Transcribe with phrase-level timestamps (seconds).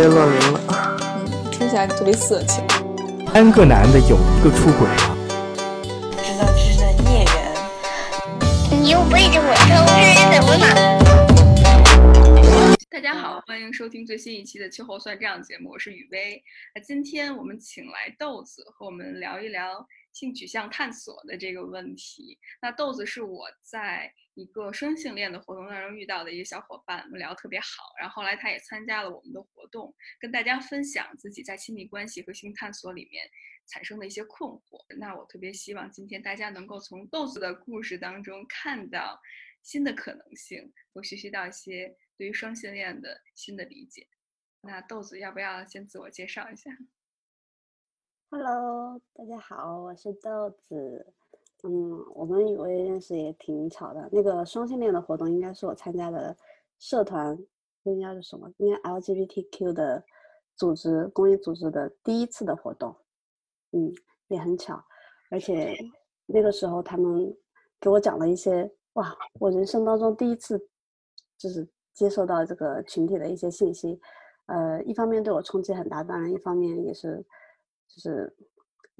[0.00, 0.58] 越乱伦了。
[0.98, 2.66] 嗯，听起来特别色情。
[3.34, 5.14] 三个男的有一个出轨了。
[6.24, 8.80] 知道是在孽缘。
[8.80, 10.00] 你又背着我偷吃，
[10.32, 10.64] 怎么嘛？
[12.88, 16.42] 大家好，欢迎收听最新一期的《秋后算账》节目，我是雨薇。
[16.74, 22.38] 那今天我们请来豆子和我们聊一聊性取向探索的这个问题。
[22.62, 24.10] 那豆子是我在
[24.40, 27.92] 一个双性恋的活动当中遇到的一个小伙伴，我们聊得特别好。
[27.98, 33.28] 然后后来他也参加了我们的活动，跟大家分享自己在亲密关系和性探索里面
[33.66, 34.82] 产生的一些困惑。
[34.96, 39.20] 那我特别希望今天大家能够从豆子的故事当中看到
[39.62, 41.96] 新的可能性，和学习到一些。
[42.16, 44.06] 对于双性恋的新的理解，
[44.60, 46.70] 那豆子要不要先自我介绍一下
[48.28, 51.14] ？Hello，大家好，我是豆子。
[51.64, 54.08] 嗯，我们以为认识也挺巧的。
[54.12, 56.36] 那个双性恋的活动应该是我参加的
[56.78, 57.38] 社团，
[57.84, 58.50] 应该是什么？
[58.58, 60.02] 应该 LGBTQ 的
[60.56, 62.94] 组织公益组织的第一次的活动。
[63.72, 63.92] 嗯，
[64.28, 64.82] 也很巧，
[65.30, 65.76] 而且
[66.26, 67.36] 那个时候他们
[67.80, 70.58] 给我讲了一些哇，我人生当中第一次
[71.36, 71.68] 就是。
[71.92, 74.00] 接受到这个群体的一些信息，
[74.46, 77.22] 呃，一方面对我冲击很大，当然一方面也是，
[77.88, 78.34] 就是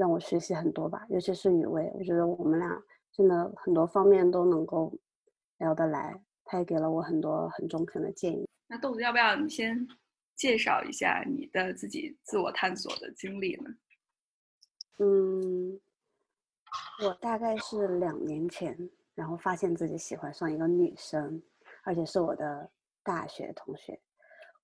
[0.01, 1.05] 让我学习很多吧。
[1.11, 4.91] 尤其是雨薇，我觉得我们俩真的很多方面都能够
[5.59, 8.48] 聊得来，他也给了我很多很中肯的建议。
[8.67, 9.87] 那豆子，要不要你先
[10.34, 13.70] 介绍一下你的自己自我探索的经历呢？
[14.98, 15.79] 嗯，
[17.05, 18.75] 我大概是两年前，
[19.14, 21.42] 然后发现自己喜欢上一个女生，
[21.85, 22.70] 而且是我的。
[23.03, 23.98] 大学同学，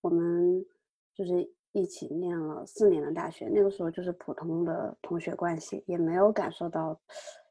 [0.02, 0.62] 我们
[1.14, 3.48] 就是一起念了四年的大学。
[3.52, 6.98] 那个时候就是普通的同学关系，也没有感受到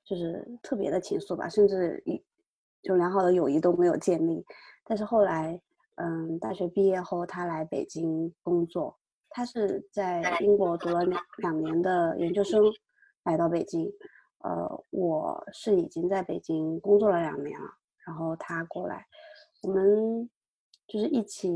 [0.03, 2.19] 就是特别的情愫吧，甚至一
[2.81, 4.43] 就良好的友谊都没有建立。
[4.83, 5.61] 但是后来，
[5.95, 8.97] 嗯，大学毕业后，他来北京工作，
[9.29, 12.64] 他是在英国读了两两年的研究生，
[13.25, 13.87] 来到北京。
[14.39, 17.67] 呃，我是已经在北京工作了两年了，
[18.05, 19.05] 然后他过来，
[19.61, 20.30] 我们。
[20.87, 21.49] 就是一起，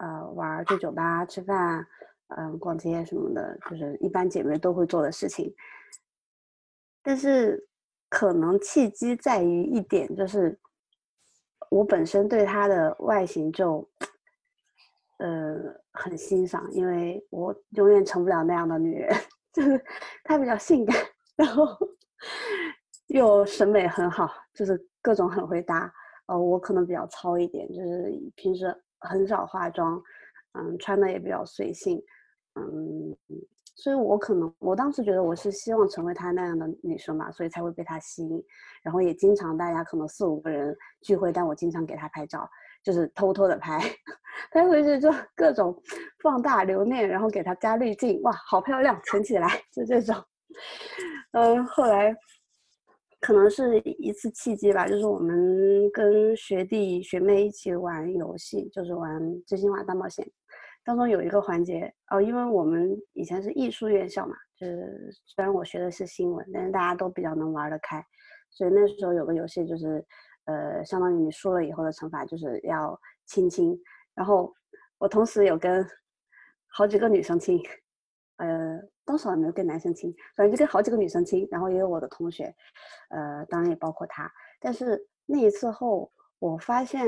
[0.00, 1.86] 呃，玩去酒吧吃饭，
[2.28, 5.54] 嗯，逛街什么的，就是一般姐妹都会做的事情。
[7.02, 7.68] 但是，
[8.08, 10.58] 可能契机在于一点，就是
[11.70, 13.86] 我本身对她的外形就，
[15.18, 15.56] 呃，
[15.92, 19.14] 很欣赏，因为我永远成不了那样的女人。
[19.52, 19.84] 就是
[20.24, 20.96] 她比较性感，
[21.36, 21.66] 然后
[23.08, 25.92] 又审美很好，就是各种很会搭。
[26.26, 30.00] 呃，我可能比较糙一点，就是平时很少化妆，
[30.52, 32.02] 嗯，穿的也比较随性，
[32.54, 33.16] 嗯，
[33.76, 38.44] 所以我可能我当时觉得我是希望成为她那样的女生嘛，所以才会被她吸引，
[38.82, 42.48] 然后也经常大家可能四五个人聚会，但我经常给她拍照，
[42.84, 43.80] 就是偷偷的拍，
[44.52, 45.74] 拍回去就各种
[46.22, 50.16] 放大留念，然后给她加滤镜，哇，好漂亮，存起来，就这种，
[51.32, 52.14] 嗯，后来。
[53.20, 60.24] 可能是一次契机吧，就是我们跟学弟学妹一起玩游戏，就是玩《真心话大冒险》，
[60.82, 68.02] 当中有一个环节哦，因为我们以前是艺术院校嘛，就是虽然我学的是新闻，但是大家都比较能玩得开，
[68.50, 70.02] 所以那时候有个游戏就是，
[70.46, 73.78] 呃，相当于你输了以后的惩罚就是要亲亲，
[74.14, 74.50] 然后
[74.96, 75.86] 我同时有跟
[76.68, 77.60] 好几个女生亲，
[78.38, 78.80] 呃。
[79.10, 82.54] 多少没有跟男生亲，反正就跟好几个女生亲，然后也有我的同学，
[83.08, 84.32] 呃，当然也包括他。
[84.60, 87.04] 但是那一次后，我发现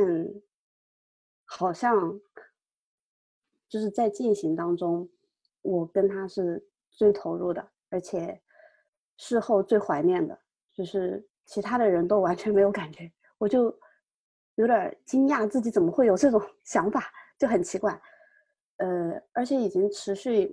[1.44, 2.20] 好像
[3.68, 5.08] 就是在进行当中，
[5.62, 8.42] 我跟他是最投入的，而且
[9.16, 10.36] 事后最怀念的，
[10.74, 13.08] 就是其他的人都完全没有感觉，
[13.38, 13.78] 我就
[14.56, 18.02] 有点惊讶自己怎么会有这种 想法，就很奇怪。
[18.78, 20.52] 呃，而且已经持续。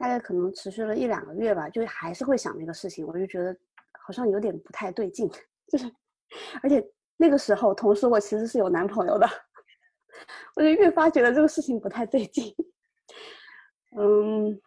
[0.00, 3.54] 大概可能持续了一两个月吧，就还是会想那个事情，我就觉得
[4.02, 5.28] 好像有点不太对劲，
[5.68, 5.84] 就是，
[6.62, 6.82] 而且
[7.18, 9.28] 那个时候，同时我其实是有男朋友的，
[10.56, 12.54] 我就越发觉得这个事情不太对劲。
[13.98, 14.58] 嗯，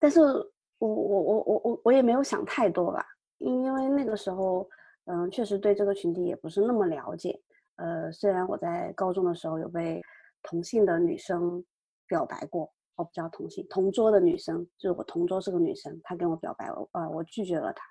[0.00, 3.06] 但是我我我我我我也没有想太多吧，
[3.38, 4.68] 因因为那个时候，
[5.04, 7.40] 嗯，确实对这个群体也不是那么了解。
[7.76, 10.02] 呃，虽然我在高中的时候有被
[10.42, 11.64] 同性的女生
[12.08, 12.68] 表白过。
[12.98, 17.84] 我比较同性，同桌的女生就是我同桌是个女生，她跟我表白，我呃我拒绝了她，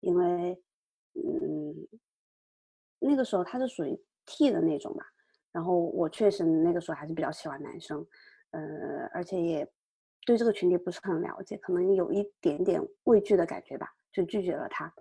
[0.00, 0.60] 因为
[1.14, 1.88] 嗯
[2.98, 3.96] 那个时候她是属于
[4.26, 5.04] T 的那种嘛，
[5.52, 8.04] 然后我确实那个时候还是比较喜欢男生，
[8.50, 8.60] 呃
[9.14, 9.72] 而且也
[10.26, 14.92] 对这个群体不是很了解，可能有一点点畏惧的感觉吧，就拒绝了他，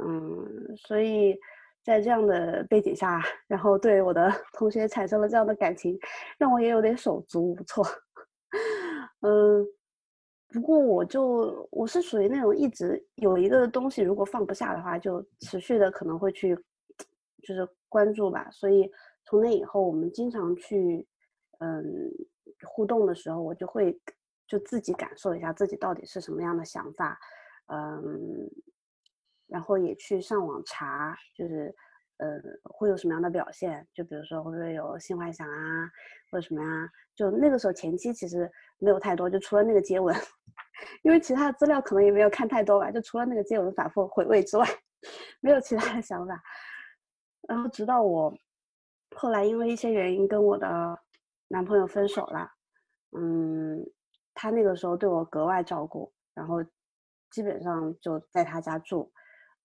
[0.00, 1.36] 嗯所以
[1.82, 5.98] 在这样的背景下，然后对我的同学产生了这样的感情，
[6.38, 7.84] 让我也有点手足无措。
[9.20, 9.66] 嗯，
[10.48, 16.54] 不过我就我是属于那种一直有一个东西，如果放不下的话，就持续的可能会去，
[17.42, 18.48] 就是关注吧。
[18.50, 18.90] 所以
[19.24, 21.06] 从那以后，我们经常去，
[21.58, 21.84] 嗯，
[22.66, 24.00] 互动的时候，我就会
[24.46, 27.18] 就自己感受一下自己到底是什么样的想法，
[27.66, 28.48] 嗯，
[29.48, 31.74] 然后也去上网查，就是
[32.18, 35.90] 呃会有什么样的表现，就比如说会不会有性幻想啊，
[36.30, 36.90] 或者什么呀？
[37.16, 38.48] 就那个时候前期其实
[38.78, 40.14] 没有太多，就除了那个接吻，
[41.02, 44.66] 因为其他的资料可能也没有看太多吧，就除了那个接吻反复回味之外，
[45.40, 46.40] 没有其他的想法。
[47.48, 48.32] 然后直到我
[49.16, 50.98] 后来因为一些原因跟我的
[51.48, 52.48] 男朋友分手了，
[53.16, 53.82] 嗯，
[54.34, 56.62] 他那个时候对我格外照顾，然后
[57.30, 59.10] 基本上就在他家住，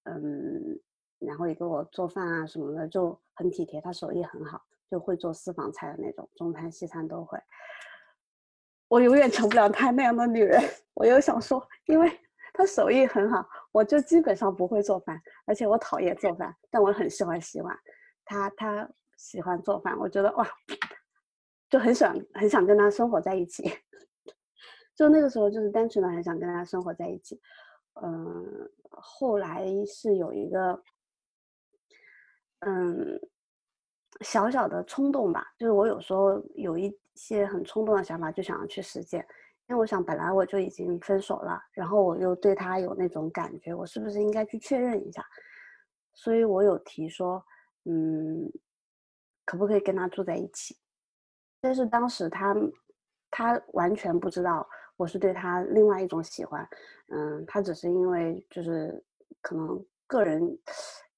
[0.03, 0.79] 嗯，
[1.25, 7.39] 然后也给我做饭啊什么的，就很体贴，他手艺很好，就会做私房菜的那种，中餐西餐都会。
[8.87, 10.61] 我永远成不了他那样的女人。
[10.93, 12.11] 我又想说，因为
[12.53, 17.75] 他手艺很好，我就基本上不会做饭，而且我讨厌做饭，但我很喜欢洗碗。
[18.25, 18.87] 他他
[19.17, 20.47] 喜欢做饭，我觉得哇，
[21.69, 23.63] 就很想很想跟他生活在一起。
[24.95, 27.41] 就那个时候，就是单纯的很想跟他生活在一起。
[28.01, 30.79] 嗯，后来是有一个
[32.65, 33.19] 嗯
[34.21, 39.25] 小小的冲动吧，就是我有时候有一些很冲动的想法，就想要去实践。
[39.67, 45.25] 因为我想，本来我就已经分手了，然后我又对他有那种感觉，我是不是应该去确认一下？
[46.13, 47.43] 所以我有提说，
[47.85, 48.51] 嗯，
[49.45, 50.77] 可不可以跟他住在一起？
[51.61, 52.53] 但是当时他
[53.31, 54.67] 他完全不知道
[54.97, 56.67] 我是对他另外一种喜欢，
[57.07, 59.03] 嗯，他只是因为就是
[59.41, 60.41] 可能个人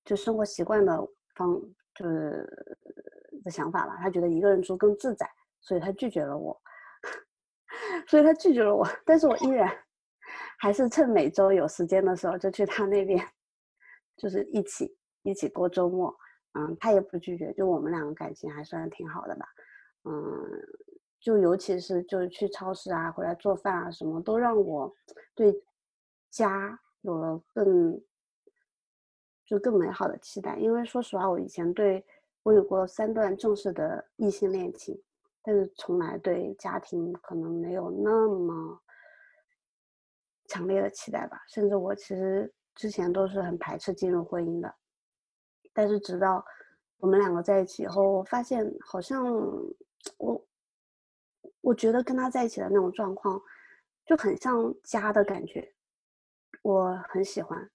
[0.05, 0.95] 就生活习惯的
[1.35, 1.61] 方
[1.93, 2.47] 就是
[3.43, 5.29] 的想法吧，他觉得一个人住更自在，
[5.61, 6.59] 所以他拒绝了我。
[8.07, 9.69] 所以他拒绝了我，但是我依然
[10.59, 13.23] 还是趁每周有时间的时候就去他那边，
[14.17, 16.15] 就是一起一起过周末。
[16.57, 19.45] 嗯，他也不拒绝，就我们两个感情还算挺好的吧。
[20.05, 20.13] 嗯，
[21.19, 24.93] 就尤其是就是去超市啊，回来做饭啊，什么都让我
[25.33, 25.53] 对
[26.31, 28.01] 家有了更
[29.45, 30.57] 就更美好的期待。
[30.57, 32.03] 因为说实话，我以前对
[32.43, 35.01] 我有过三段正式的异性恋情。
[35.47, 38.81] 但是从来对家庭可能没有那么
[40.47, 44.75] 强烈的期待吧，甚至我其实之前都是很排斥进入婚姻的。
[45.71, 46.43] 但是直到
[46.97, 49.23] 我们两个在一起以后，我发现好像
[50.17, 50.43] 我
[51.61, 53.39] 我觉得跟他在一起的那种状况
[54.03, 55.75] 就很像家的感觉，
[56.63, 57.69] 我很喜欢。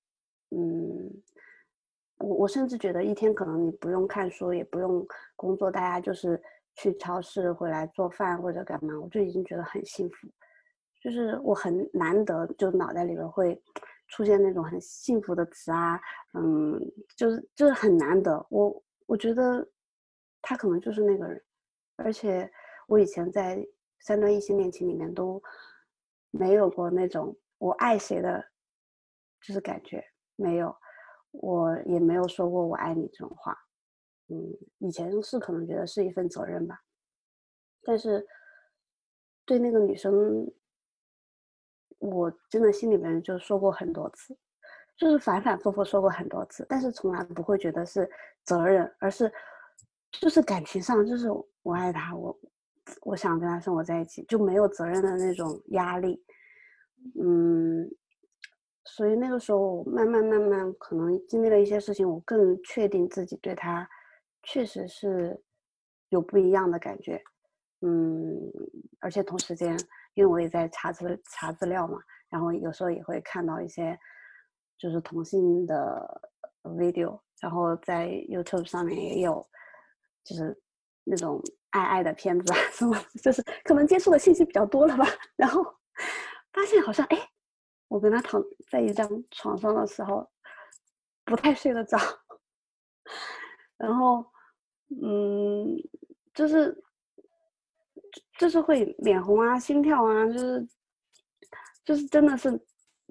[0.51, 1.23] 嗯，
[2.21, 6.41] 我我甚至觉得一天可能你不用看书，也不用工作，大家就是。
[6.77, 10.29] 去超市回来做饭或者干嘛，我就已经觉得很幸福。
[11.03, 13.61] 就是我很难得，就脑袋里边会
[14.07, 16.01] 出现那种很幸福的词啊，
[16.33, 16.81] 嗯，
[17.17, 18.47] 就是就是很难得。
[18.49, 19.69] 我我觉得
[20.41, 21.43] 他可能就是那个人，
[21.97, 22.51] 而且
[22.87, 23.63] 我以前在
[23.99, 25.43] 三段异性恋情里面都
[26.31, 28.43] 没有过那种我爱谁的，
[29.43, 30.03] 就是感觉
[30.37, 30.75] 没有，
[31.33, 33.57] 我也没有说过我爱你这种话。
[34.29, 36.81] 嗯，以前是可能觉得是一份责任吧，
[37.83, 38.25] 但是
[39.45, 40.49] 对那个女生，
[41.99, 44.39] 我真的心里面就说过很多次，
[44.97, 48.09] 就是反反复复说过很多次，但是从来不会觉得是
[48.45, 49.33] 责任，而是
[50.13, 51.29] 就是感情上就是
[51.63, 52.41] 我爱他，我
[53.03, 56.25] 我想跟他生活在一起，就没有责任的那种压力。
[57.21, 57.91] 嗯，
[58.97, 63.89] 所以那个时候慢慢慢慢，可能经历了一些事情，我更确定自己对他。
[64.43, 65.39] 确实是
[66.09, 67.23] 有不一样的感觉，
[67.83, 68.41] 嗯，
[69.01, 69.79] 而且同时间，
[70.15, 71.99] 因为我也在查资查资料嘛，
[72.31, 73.97] 然后有时候也会看到一些
[74.79, 76.33] 就是同性的
[76.63, 79.47] video，然后在 YouTube 上面也有，
[80.25, 80.59] 就是
[81.05, 81.39] 那种
[81.71, 85.05] 爱爱的片子啊什么，就是可能接触的信息比较多了吧，
[85.37, 85.63] 然后
[86.53, 87.19] 发现好像哎，
[87.91, 90.31] 我跟他躺在一张床上的时候，
[91.25, 91.99] 不太睡得着。
[93.77, 94.25] 然后，
[95.03, 95.77] 嗯，
[96.33, 96.81] 就是，
[98.39, 100.69] 就是会脸红啊，心跳啊，就是，
[101.85, 102.49] 就是真的是，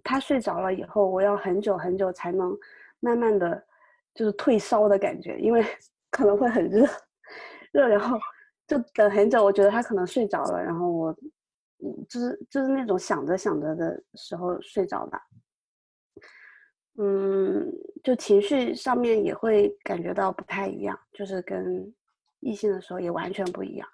[0.02, 2.58] 他睡着了以后，我要很久很久才能
[3.02, 3.62] 慢慢的
[4.14, 5.62] 就是退烧的感觉，因为
[6.10, 6.88] 可能会很热，
[7.74, 8.18] 热，然后
[8.66, 11.14] 就等很久，我觉得他可能睡着了，然后我，
[12.08, 15.22] 就是就是那种想着想着的时候睡着吧。
[16.98, 17.72] 嗯，
[18.04, 21.94] 就情绪上面也会感觉到不太一样，就是跟
[22.42, 23.88] 异性的时候也完全不一样。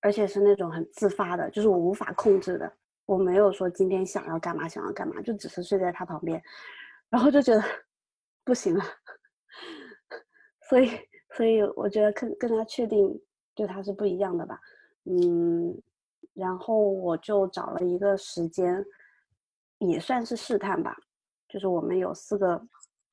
[0.00, 2.72] 而且是那种很自发的，就是我无法控制的。
[3.04, 6.42] 我没有说今天想要干嘛想要干嘛，就只是睡在他旁边，
[7.08, 7.62] 然后就觉得
[8.44, 8.84] 不行了，
[10.68, 10.90] 所以
[11.34, 13.20] 所以我觉得跟跟他确定
[13.54, 14.60] 对他是不一样的吧，
[15.04, 15.80] 嗯，
[16.38, 18.84] 然后我就找了一个时间，
[19.78, 20.96] 也算是试探吧，
[21.48, 22.64] 就是我们有四个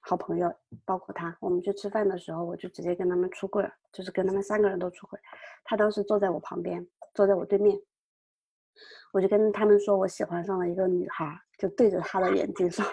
[0.02, 0.54] 好朋友，
[0.86, 5.20] 包括他，我们去吃饭的时候，我就直接跟他们出柜了，就是跟他们三个人都出柜，
[5.64, 7.76] 他当时坐在我旁边，坐在我对面。
[9.14, 11.26] 我就跟他们说， 我喜欢上了一个女孩，
[11.58, 12.86] 就对着他的眼睛说，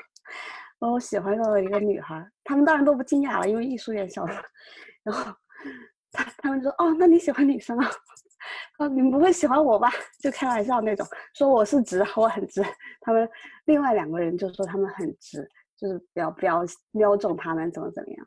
[0.79, 2.27] 我喜欢上了一个女孩。
[2.45, 4.33] 他们当然都不惊讶了，因为艺术院校的。
[5.03, 5.35] 然后
[6.13, 7.91] 他他们说，哦，那你喜欢女生啊？
[8.79, 9.91] 啊，你们不会喜欢我吧？
[10.21, 12.63] 就开玩笑那种，说我是直， 我很直。
[13.01, 13.29] 他们
[13.67, 18.27] 另外两个人就说他们很直，就是不要不要瞄中他们怎么怎么样，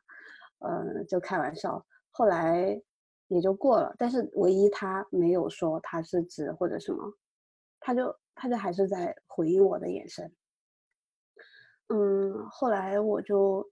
[0.60, 1.84] 呃，就开玩笑。
[2.12, 2.80] 后来
[3.28, 7.12] 也就过了，但是唯一他没有说他是直或者什么。
[7.80, 10.32] 他就他就还是在回应我的眼神，
[11.90, 13.64] 嗯，后来我就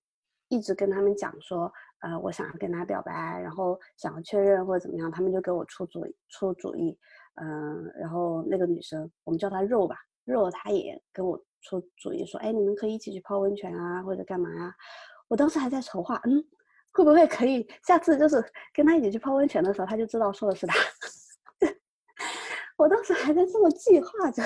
[0.54, 6.96] 一直跟他们讲说，呃，我想要跟他表白，然后想要确认或者怎么样，他们就给我出主出主意，
[7.42, 14.76] 嗯，然后那个女生，我们叫她肉吧，肉，她也给我出主意说，哎，你们可以一起去泡温泉啊，或者干嘛呀？
[15.28, 16.44] 我当时还在筹划，嗯，
[16.92, 18.44] 会不会可以下次就是
[18.74, 20.76] 跟他一起去泡温泉的时候，他就知道说的是他。
[22.78, 24.44] 我当时还在这么计划着，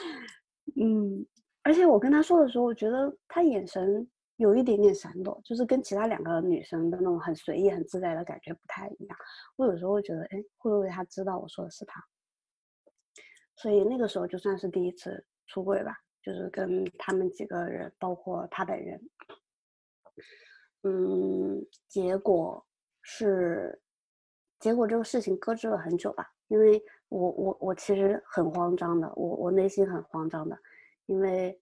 [0.80, 1.26] 嗯，
[1.62, 4.08] 而且我跟他说的时候，我觉得他眼神
[4.40, 9.18] 有一点点闪躲，就是跟其他两个女生的那种很随意、很自在的感觉不太一样。
[9.56, 12.02] 我有时候会觉得，哎，会不会他知道我说的是他？
[13.56, 19.00] 所以那个时候就算是第一次出柜吧，就是跟他们几个人，包括他本人，
[20.82, 22.66] 嗯，结果
[23.02, 23.80] 是，
[24.58, 26.82] 结果这个事情搁置了很久吧，因为。
[27.10, 30.56] 我我我其实很慌张的，我我内心很慌张的，
[31.06, 31.60] 因为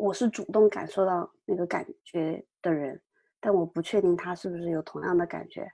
[0.00, 2.98] 我是主动感受到那个感觉的人，
[3.38, 5.70] 但我不确定他是不是有同样的感觉，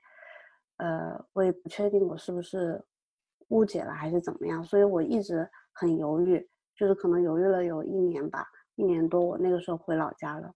[0.78, 2.84] 呃，我也不确定我是不是
[3.48, 10.52] 误解了还是怎么样，所以我一直很犹豫，就是可能犹豫了有一年吧，一年多，我那个时候回老家了，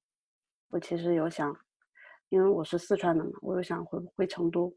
[0.71, 1.57] 我其实有想，
[2.29, 4.77] 因为我是四川的嘛，我又想回回成都。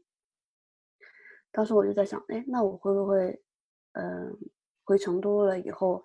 [1.50, 3.42] 当时我就在想，哎，那我会不会，
[3.94, 4.38] 嗯，
[4.84, 6.00] 回成都了以后，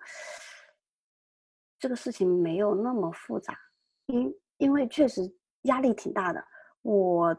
[1.80, 3.58] 这个事情没有那么复杂，
[4.06, 5.22] 因因为确实
[5.62, 6.44] 压力挺大的。
[6.82, 7.34] 我，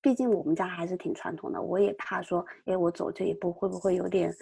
[0.00, 4.32] 毕竟我们家还是挺传统的，我也怕说，哎，我走这一步会不会有点，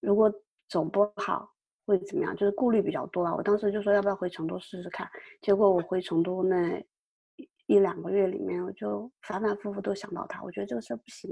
[0.00, 0.32] 如果
[0.68, 1.48] 走不好
[1.86, 2.34] 会怎么样？
[2.34, 3.34] 就是顾虑比较多啊。
[3.36, 5.08] 我当时就说要不要回成都试试看，
[5.42, 6.82] 结果我回成都那
[7.66, 11.30] 一两个月里面，我就反反复复都想到他，我觉得这个事儿不行。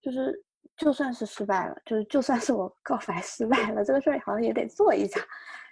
[0.00, 0.44] 就是，
[0.76, 5.20] 就算是失败了，就是就算是我告白失败了，这个事儿好像也得做一下，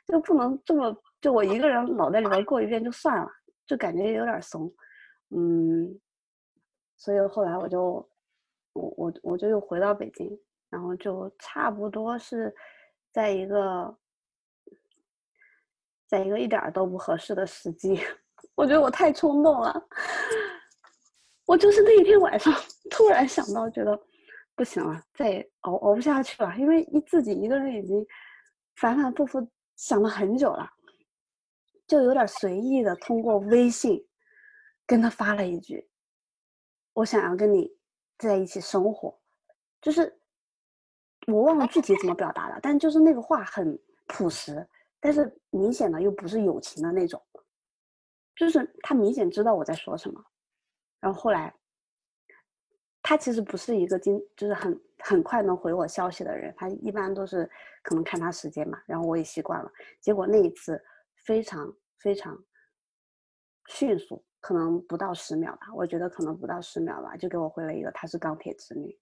[0.09, 3.29] 就不能这么就我一个人脑袋里边过一遍就算了，
[3.67, 4.73] 就感觉有点怂，
[5.31, 6.01] 嗯，
[6.97, 8.09] 所以后来我就，
[8.73, 10.39] 我我我就又回到北京，
[10.71, 12.55] 然后就差不多是
[13.13, 13.97] 在一个，
[16.07, 18.01] 在一个一点都不合适的时机，
[18.55, 19.89] 我觉得我太冲动了，
[21.47, 22.53] 我就是那一天晚上
[22.91, 23.99] 突然想到，觉得。
[24.57, 28.05] 不行了，再也熬熬不下去了，因为一自己一个人已经
[28.75, 29.41] 反反复复
[29.79, 30.69] 想了很久了，
[31.87, 34.05] 就有点随意的通过微信
[34.85, 35.89] 跟他发了一句
[36.93, 37.79] ：“我想要跟你
[38.19, 39.19] 在一起生活。”
[39.81, 40.21] 就是
[41.29, 44.69] 我忘了具体怎么表达了，但就是那个话很朴实，
[44.99, 47.25] 但是明显的又不是友情的那种，
[48.35, 50.23] 就是他明显知道我在说什么，
[51.01, 51.55] 然后后来。
[53.01, 56.53] 他其实不是一个经，就是很很快能回我消息的人。
[56.57, 57.49] 他一般都是
[57.83, 59.71] 可能看他时间嘛，然后我也习惯了。
[60.01, 60.79] 结果那一次
[61.25, 62.37] 非常非常
[63.69, 68.95] 迅速，可能不到十秒吧，我觉得可能不到十秒吧，就给我回了一个“她是钢铁直女”。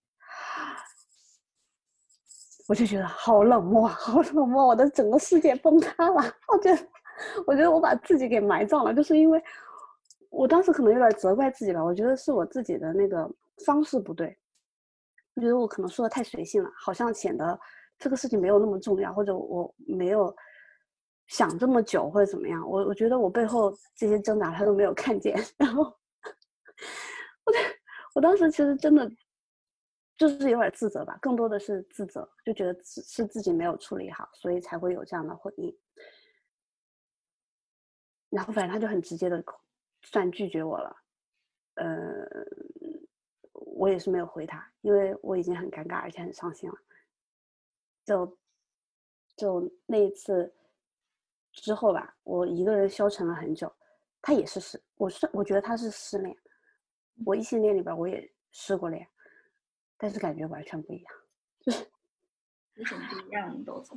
[2.69, 6.23] 我就觉得好冷漠，好冷漠，我的整个世界崩塌了。
[6.49, 6.89] 我觉得，
[7.47, 9.43] 我觉得我把自己给埋葬了，就是因为
[10.31, 11.85] 我当时可能有点责怪自己吧。
[11.85, 13.29] 我觉得是我自己的那个。
[13.65, 14.37] 方式不对，
[15.37, 17.61] 我觉得我可能说的太随性了，好像显得
[17.99, 20.35] 这个事情没有那么重要，或者我没有
[21.27, 22.67] 想这么久，或者怎么样。
[22.67, 27.53] 我我觉得我背后这些挣扎他都没有看见， 然后我
[28.15, 29.11] 我当时其实真的
[30.17, 35.79] 就是有点自责吧，更多的是自责，就觉得是是自己没有处理好，所以才会有这样的回应。
[38.31, 39.45] 然后反正他就很直接的
[40.01, 40.97] 算拒绝我了，
[41.75, 42.27] 呃。
[43.77, 46.77] 我也是没有回他，因为我已经很尴尬，而且很伤心了。
[48.05, 48.39] 就
[49.37, 50.53] 就那一次
[51.53, 53.73] 之后吧，我一个人消沉了很久。
[54.23, 56.37] 他也是失，我是我觉得他是失恋。
[57.25, 59.07] 我异性恋里边我也失过恋，
[59.97, 61.15] 但是感觉完全不一样。
[61.61, 61.87] 就 是
[62.75, 63.65] 有什么不一样？
[63.65, 63.95] 豆子？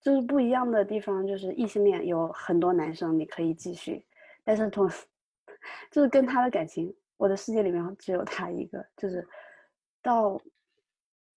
[0.00, 4.06] 就是不一样的地方，就是异性恋有很多男生你可以继续，
[4.44, 4.88] 但是同
[5.92, 9.28] 就是跟他的感情，我的世界里面只有他一个，就是
[10.00, 10.40] 到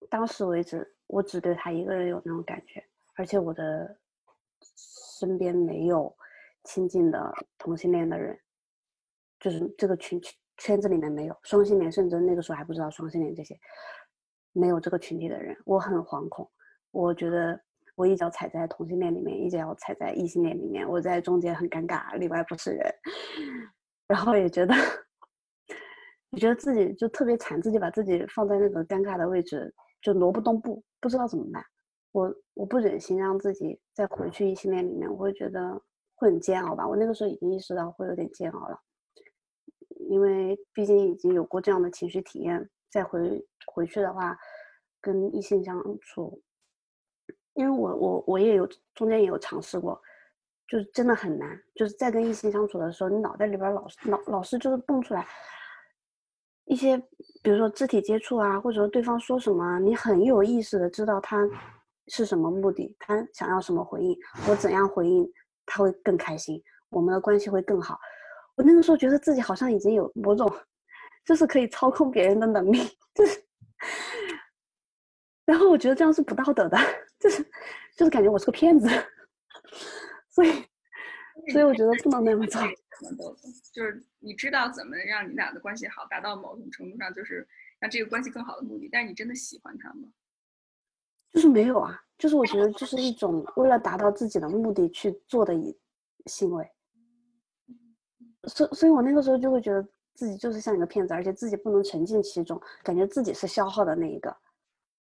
[0.10, 2.82] 当时为止，我只对他一个人有那种感觉，
[3.16, 4.00] 而且我的
[5.20, 6.16] 身边没有
[6.64, 8.40] 亲近的同性恋的人，
[9.42, 10.22] 就是这个群
[10.56, 13.60] 圈子里面没有双性恋，甚至那个时候还不知道双性恋这些，
[14.54, 16.50] 没有这个群体的人，我很惶恐，
[16.92, 17.62] 我觉得。
[17.96, 22.92] 我一脚踩在同性恋里面，一脚踩在异性恋里面，我在中间很尴尬，里外不是人。
[24.10, 24.74] 然后也觉得，
[26.34, 29.72] 也觉得自己就特别惨，自己把自己放在那个尴尬的位置，
[30.02, 31.64] 就挪不动步，不知道怎么办。
[32.12, 35.80] 我我不忍心让自己再回去异性恋里面，我会觉得
[36.16, 36.88] 会很煎熬吧。
[36.88, 38.80] 我那个时候已经意识到会有点煎熬了，
[40.10, 44.36] 因为毕竟已经有过这样的情绪体验，再回回去的话，
[45.00, 46.42] 跟异性相处。
[47.54, 50.02] 因为我我我也有中间也有尝试过，
[50.68, 51.56] 就是真的很难。
[51.76, 55.28] 就是在跟异性相处的时候，你脑袋里边老是老老是就是蹦出来
[56.66, 56.98] 一些，
[57.42, 61.48] 比如说肢体接触啊，或者说对方说什么，你很有意识的知道他
[62.08, 64.18] 是什么目的，他想要什么回应，
[64.50, 65.30] 我怎样回应
[65.66, 68.00] 他会更开心，我们的关系会更好。
[68.56, 70.52] 我那个时候觉得自己好像已经有某种
[71.26, 72.80] 就是可以操控别人的能力，
[73.14, 73.44] 就是，
[75.46, 76.78] 然后我觉得这样是不道德的。
[77.20, 77.42] 就是
[77.96, 78.90] 就是感觉我是个骗子，
[80.30, 80.52] 所以
[81.54, 82.62] 所以我觉得不能那么做。
[83.72, 87.48] 就是你知道怎么让你俩的关系好，达到某种程度上就是
[87.80, 90.08] 让这个关系更好的目的，但是你真的喜欢他吗？
[91.32, 95.76] 就是没有啊，就是我觉得 就是一种为了达到自己的目的去做的一
[96.28, 96.70] 行为。
[98.48, 99.82] 所所以，我那个时候就会觉得
[100.14, 104.36] 自己就是像一个骗子，而且自己不能沉浸其中，感觉自己是消耗的那一个，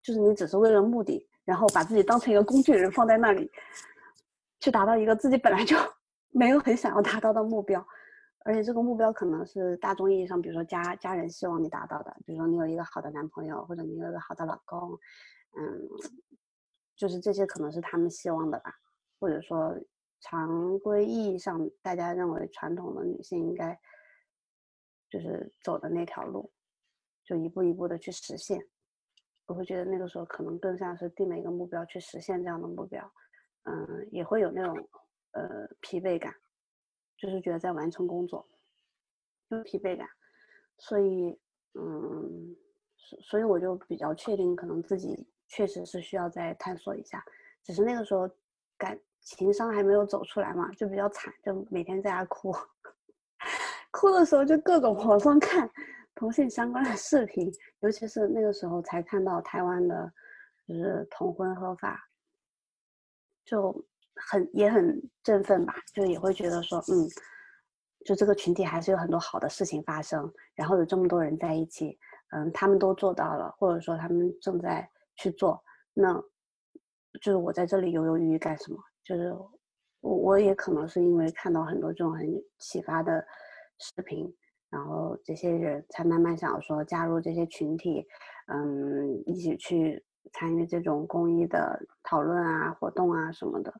[0.02, 1.26] 就是你只是为了目的。
[1.42, 3.50] 然后把自己当成一个工具人放在那里，
[4.60, 5.76] 去达到一个自己本来就
[6.30, 7.84] 没有很想要达到的目标，
[8.44, 14.92] 而且这个目标可能是大众意义上，比如说家家人希望你达到的，比如说你有一个好的男朋友，或者你有一个好的老公，
[15.58, 15.88] 嗯，
[16.96, 18.72] 就是这些可能是他们希望的吧，
[19.18, 19.76] 或者说
[20.20, 23.78] 常规意义上大家认为传统的女性应该
[25.08, 26.52] 就是走的那条路，
[27.24, 28.60] 就一步一步的去实现。
[29.46, 33.12] 我会觉得那个时候可能更像是定了一个目标去实现这样的目标，
[33.64, 34.88] 嗯，也会有那种
[35.32, 36.34] 呃疲惫感，
[37.16, 38.46] 就是觉得在完成工作，
[39.48, 40.08] 有疲惫感，
[40.78, 41.38] 所以
[41.74, 42.56] 嗯，
[43.22, 47.24] 所以我就比较确定，可能自己确实是需要再探索一下，
[47.62, 48.28] 只是那个时候
[48.76, 52.52] 感情商还没有走出来嘛，就比较惨，就每天在家哭，
[53.92, 55.70] 哭的时候就各种网上看。
[56.16, 60.12] 同性相关的视频，尤其是那个时候才看到台湾的，
[60.66, 62.10] 就是同婚合法，
[63.44, 63.72] 就
[64.14, 67.08] 很也很振奋吧，就也会觉得说，嗯，
[68.04, 71.98] 就这个群体还是有很多好的事情发生，然后有这么多人在一起，
[72.32, 75.62] 嗯，他们都做到了，或者说他们正在去做，
[75.94, 76.14] 那
[77.22, 78.78] 就是我在这里犹犹豫豫干什么？
[79.04, 79.32] 就是
[80.00, 82.26] 我我也可能是因为看到很多这种很
[82.58, 83.24] 启发的
[83.78, 84.32] 视频。
[84.70, 88.06] 然后这些人才慢慢想说加入这些群体，
[88.46, 90.00] 嗯，一起去
[90.32, 93.74] 参与这种公益的讨论啊、活动啊什么的，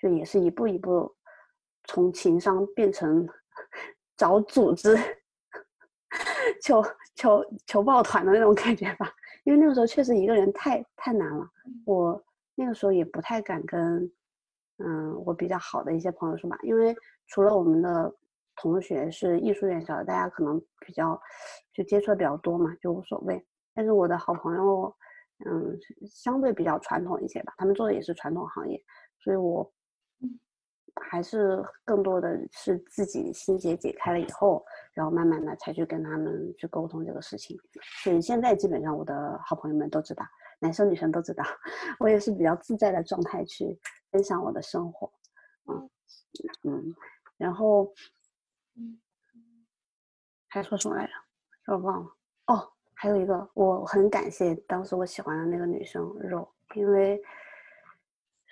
[0.00, 1.14] 就也是一步一步
[1.84, 3.28] 从情商变成
[4.16, 4.96] 找组织、
[6.62, 6.82] 求
[7.14, 9.12] 求求抱团的那种感觉吧。
[9.44, 11.48] 因为那个时候确实一个人太太难了，
[11.84, 12.22] 我
[12.54, 14.10] 那个时候也不太敢跟
[14.78, 16.94] 嗯我比较好的一些朋友说吧，因为
[17.26, 18.14] 除了我们的。
[18.56, 21.18] 同学是艺术院校的，大家可能比较
[21.72, 23.42] 就接触的比较多嘛，就无所谓。
[23.74, 24.94] 但是我的好朋友，
[25.46, 28.78] 嗯，相对比较传统一些吧，他们做的也是传统行业，
[29.18, 29.72] 所以我
[30.96, 37.56] 还是更多的是自己心结解开了以后，然后慢慢的才去跟他们去沟通这个事情。
[38.02, 40.24] 所以现在基本上我的好朋友们都知道，
[40.58, 41.44] 男生女生都知道，
[42.00, 43.78] 我也是比较自在的状态去
[44.10, 45.12] 分享我的生活，
[45.66, 45.90] 嗯
[46.64, 46.94] 嗯，
[47.36, 47.92] 然后。
[50.52, 51.12] 还说什么来着？
[51.66, 52.10] 我忘了。
[52.46, 57.22] 哦，还有一个，我很感谢当时我喜欢的那个女生肉，因为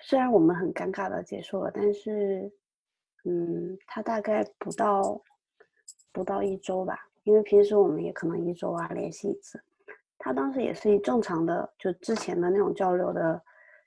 [0.01, 2.51] 虽然我们很尴尬的结束了，但是，
[3.25, 5.21] 嗯，他大概不到
[6.11, 9.61] 不到一周吧，因为平时我们也可能一周啊联系一次。
[10.17, 13.41] 他当时也是以正常的就之前的那种交流的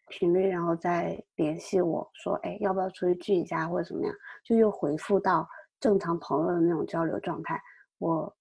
[0.08, 5.48] 频率，然后再联系我说，哎，要不要出去聚一下或者怎么样，就又回复到
[5.80, 7.60] 正常朋友的那种交流状态。
[7.98, 8.34] 我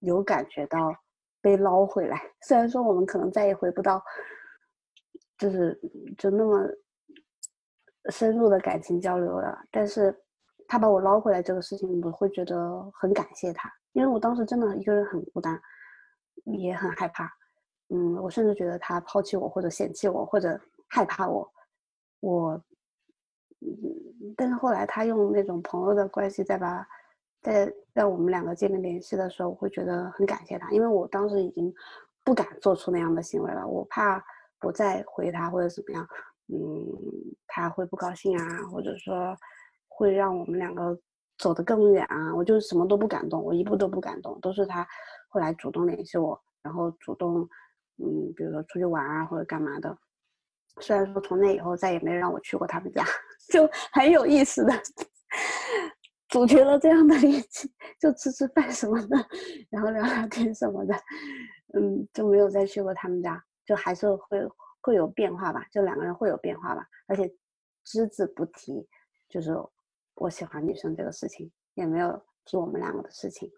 [0.00, 0.94] 有感觉到
[1.40, 4.02] 被捞回来， 虽然说我们可能再也回不到，
[5.36, 5.78] 就是
[6.16, 6.66] 就那么
[8.08, 10.16] 深入的感情交流了，但是
[10.66, 15.60] 他把我捞回来这个事情，我会觉得很感谢他，因为我当时真的一个人很孤单。
[16.46, 17.30] 也很害怕，
[17.90, 20.58] 嗯，我甚至觉得他抛弃我，或者嫌弃我，或者
[20.88, 21.46] 害怕我，
[22.20, 22.52] 我，
[23.60, 26.84] 嗯，但是后来他用那种朋友的关系再把，
[27.42, 31.72] 在让我们两个建立联系的时候，我会觉得很感谢他，因为我当时已经
[32.24, 34.24] 不敢做出那样的行为了，我怕
[34.62, 36.08] 我再回他或者怎么样，
[36.52, 36.86] 嗯，
[37.46, 39.36] 他会不高兴啊，或者说
[39.88, 40.98] 会让我们两个
[41.38, 44.86] 走得更远啊，我就什么都不敢动，我一步都不敢动，都是他。
[45.28, 47.48] 后来主动联系我，然后主动，
[47.98, 49.96] 嗯，比如说出去玩啊或者干嘛的。
[50.80, 53.04] 虽然说从那以后再也没让我去过他们家，
[53.52, 54.72] 就很有意思的
[56.28, 59.16] 组成了这样的联系，就吃吃饭什么的，
[59.68, 60.94] 然后聊聊天什么的，
[61.74, 64.38] 嗯，就没有再去过他们家，就还是会
[64.80, 67.32] 会有变化吧，就两个人会有变化吧，而且
[67.84, 68.88] 只字不提，
[69.28, 69.54] 就是
[70.14, 73.50] 我喜欢女生这个事情，也没有提我们两个的事情。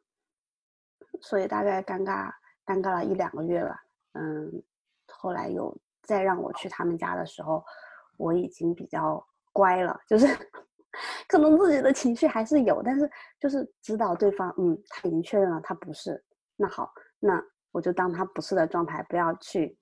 [1.21, 2.31] 所以大概尴尬
[2.65, 3.81] 尴尬了一两个月吧，
[4.15, 4.63] 嗯，
[5.09, 7.65] 后来有再让我去他们家的时候，
[8.17, 10.27] 我已经比较乖了，就是
[11.29, 13.09] 可能自己的情绪还是有，但是
[13.39, 16.23] 就是指导对方，嗯，他已经确认了他不是，
[16.57, 19.79] 那好，那我就当他不是的状态，不要去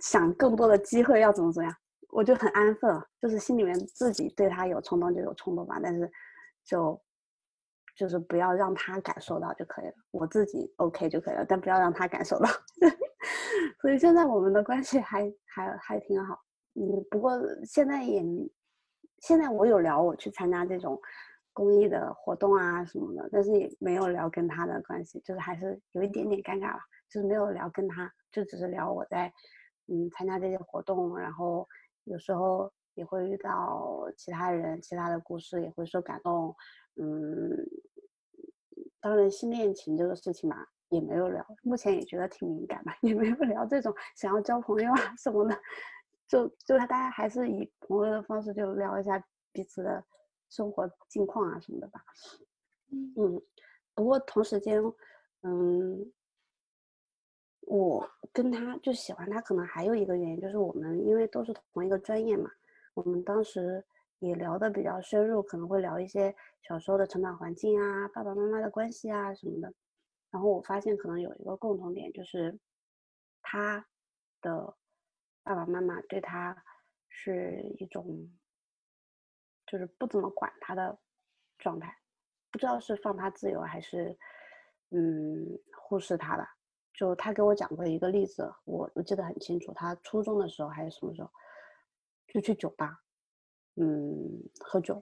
[0.00, 1.76] 想更多的机会要怎么怎么样，
[2.10, 6.10] 我就很安分，就是心里面自己对他有冲动就有冲动吧，但是
[6.64, 7.00] 就。
[7.96, 12.48] 就是不要让他感受到就可以了，我自己 OK 就可以了，但不要让他感受到。
[13.82, 16.40] 所以现在我们的关系还还还挺好，
[16.74, 18.22] 嗯，不过现在也，
[19.18, 20.96] 现在我有聊我去参加这种
[21.52, 26.78] 公益的活动啊什么的，但是也没有聊跟他的关系，就是还是有一点点尴尬吧，
[27.10, 29.32] 就是没有聊跟他，就只是聊我在
[29.88, 31.66] 嗯参加这些活动，然后
[32.04, 36.54] 有时候也会遇到其他人，其他的故事也会受感动。
[36.96, 37.50] 嗯，
[39.00, 40.56] 当然，新恋情这个事情嘛，
[40.88, 41.44] 也没有聊。
[41.62, 45.56] 目前也觉得挺敏感嘛，也没有聊这种想要交朋友啊什么的。
[46.26, 49.18] 就就大家还是以朋友的方式就聊一下
[49.50, 50.04] 彼此的
[50.50, 52.04] 生活近况啊什么的吧。
[52.90, 53.40] 嗯，
[53.94, 54.82] 不过同时间，
[55.42, 56.12] 嗯，
[57.62, 62.50] 我跟他就喜欢他，可能还有一个原因就是我们因为都是同一个专业嘛，
[62.94, 63.84] 我们当时。
[64.20, 69.72] 也聊的比较深入，可能会聊一些小时候的成长环境啊，爸爸妈妈的关系啊什么的。
[70.32, 72.58] 然后我发现可能有一个共同点，就是
[73.42, 73.86] 他
[74.42, 74.76] 的
[75.44, 76.64] 爸爸妈妈对他
[77.08, 78.28] 是一种，
[79.68, 80.98] 就是不怎么管他的
[81.56, 81.96] 状态，
[82.50, 84.18] 不知道是放他自由还是
[84.90, 86.57] 嗯忽视他吧。
[86.98, 91.30] 就他给我讲过一个例子，我我记得很清楚，他初中的时候还是什么时候，
[92.26, 92.98] 就去酒吧。
[93.76, 95.00] 嗯，喝酒，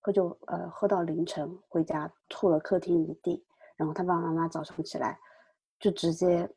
[0.00, 3.44] 喝酒，呃，喝到凌晨回家，吐了客厅一地。
[3.76, 5.18] 然后他爸爸妈妈早上起来，
[5.80, 6.48] 就直接，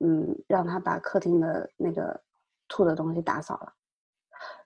[0.00, 2.22] 嗯，让他把客厅的那个
[2.68, 3.72] 吐的东西打扫了。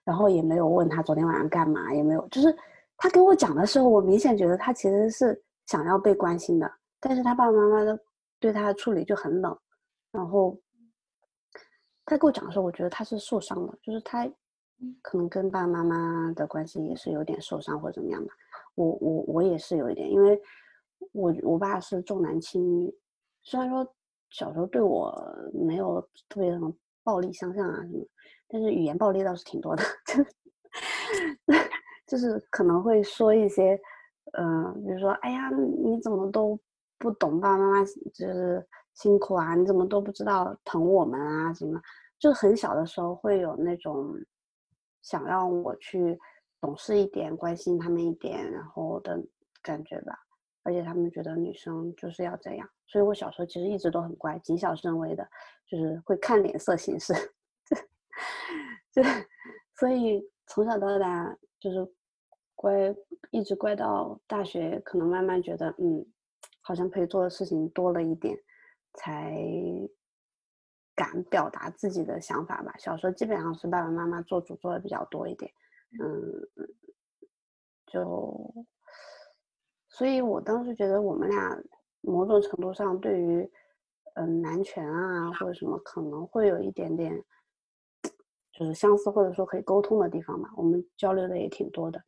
[0.03, 2.53] 然后也没有问他昨天晚上干嘛，也没有，就是
[2.97, 7.97] 他跟我讲的时候，我明显觉得他其实是想要被关心的，但是他爸爸妈妈的
[8.45, 9.59] 对他的处理就很冷。
[10.13, 10.61] 然后
[12.05, 14.31] 他跟我讲的时候，我觉得他是受伤了，就是他。
[15.01, 18.35] 可能跟爸爸妈妈的关系也是有点受伤或者怎么样吧。
[18.75, 20.39] 我我我也是有一点，因为
[21.13, 22.95] 我我爸是重男轻女，
[23.45, 23.89] 虽然说
[24.31, 25.17] 小时候对我
[25.55, 26.71] 没有特别什么
[27.03, 28.05] 暴力相向啊什么，
[28.49, 29.83] 但是语言暴力倒是挺多的，
[32.07, 33.81] 就是可能会说一些，
[34.33, 36.59] 嗯，比如说，哎呀，你怎么都
[36.99, 39.55] 不懂爸爸妈妈就是辛苦啊？
[39.55, 41.53] 你怎么都不知道疼我们啊？
[41.55, 41.81] 什么？
[42.19, 44.15] 就是很小的时候会有那种。
[45.03, 46.19] 想让我去
[46.63, 49.23] 懂事一点，关心他们一点，然后的
[49.61, 50.19] 感觉吧。
[50.63, 55.29] 而且他们觉得女生就是要这样，所以我小时候其实一直都很乖，谨小慎微的，
[55.67, 57.13] 就是会看脸色行事。
[58.91, 59.03] 就
[59.79, 61.87] 所以从小到大就是
[62.55, 62.73] 乖，
[63.31, 66.07] 一直乖到大学，可能慢慢觉得，嗯，
[66.65, 68.37] 好像可以做的事情多了一点，
[68.95, 69.33] 才。
[70.97, 72.73] 敢表达自己的想法吧。
[72.79, 75.53] 小时候基本上是爸爸妈妈做主做的比较多一点，
[76.01, 76.69] 嗯，
[77.87, 78.55] 就，
[79.89, 81.61] 所以我当时觉得我们俩
[82.01, 83.51] 某种程度上对于
[84.15, 87.25] 嗯男权啊或者什么可能会有一点点
[88.53, 92.01] 就是相似或者说可以沟通的地方吧，我们交流的也挺多的。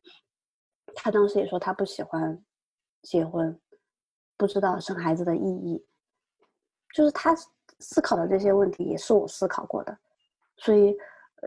[0.95, 2.41] 他当时也说他不喜欢
[3.01, 3.59] 结婚，
[4.37, 5.83] 不知道生孩子的意义，
[6.93, 7.35] 就是他
[7.79, 9.97] 思考的这些问题也是我思考过的，
[10.57, 10.95] 所以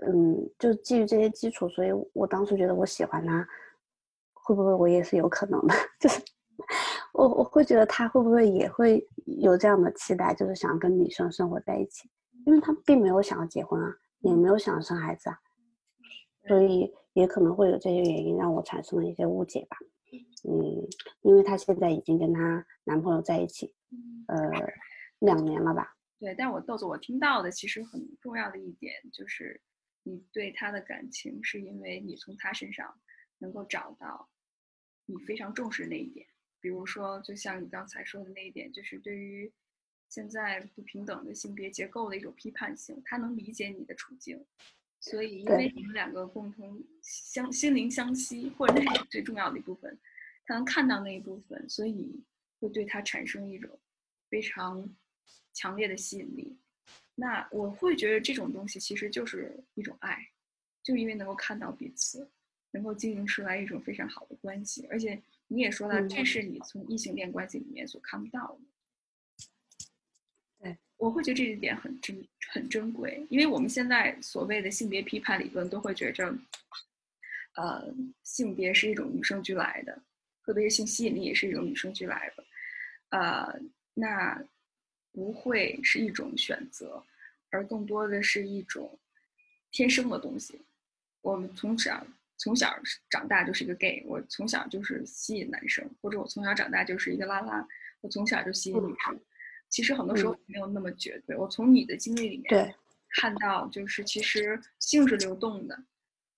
[0.06, 3.46] 嗯，就基于这些基础，所以我当时觉得我喜欢他，
[4.34, 6.22] 会不会我也是有可能的， 就是
[7.12, 12.10] 我我会觉得他会不会也会有这样的期待，就是想跟女生生活在一起，
[12.44, 13.96] 因为他并没有想要结婚啊。
[14.22, 15.38] 也没有想要生孩子啊，
[16.46, 19.78] 所以也可能会有这些原因让我产生了一些误解吧。
[20.44, 20.88] 嗯，
[21.22, 23.72] 因为她现在已经跟她男朋友在一起，
[24.26, 24.36] 呃，
[25.18, 25.96] 两年了吧？
[26.18, 29.60] 对，但我豆子，我听到的其实很重要的一点就是，
[30.02, 32.98] 你对他的感情是因为你从他身上
[33.38, 34.28] 能够找到
[35.06, 36.26] 你非常重视那一点，
[36.60, 39.52] 比如说，就像你刚才说的那一点，就是对于。
[40.08, 44.44] 现在不平等的性别结构的一种批判性，他能理解你的处境，
[44.98, 49.96] 所以因为你们两个共同相心灵相吸，或者那是最重要的一部分，
[50.50, 52.20] 他能看到那一部分，所以
[52.58, 53.70] 会对他产生一种
[54.28, 54.84] 非常
[55.52, 56.58] 强烈的吸引力。
[57.14, 60.18] 那我会觉得这种东西其实就是一种爱，
[60.82, 62.28] 就因为能够看到彼此，
[62.72, 69.46] 能够经营出来一种非常好的关系，而且你也说了，这是你从异性恋关系里面所看不到的。
[70.58, 76.36] 对我会觉得这一点很珍很珍贵，因为我们现在所谓的性别批判理论都会觉着，
[77.54, 80.02] 呃，性别是一种与生俱来的，
[80.44, 82.44] 特别是性吸引力也是一种与生俱来的，
[83.10, 83.60] 呃，
[83.94, 84.42] 那
[85.12, 87.04] 不会是一种选择，
[87.50, 88.98] 而更多的是一种
[89.70, 90.60] 天生的东西。
[91.20, 92.74] 我们从小从小
[93.10, 97.66] 长大就是一个 gay，我从小就是吸引男生，或者我从小长大就是一个拉拉，
[98.00, 99.20] 我从小就吸引女生。
[99.68, 101.36] 其实很多时候没有那么绝对。
[101.36, 102.74] 我从你的经历里面
[103.10, 105.84] 看到，就是其实性是流动的，